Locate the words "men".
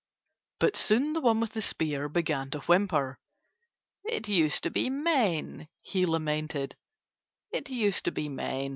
4.89-5.67, 8.27-8.69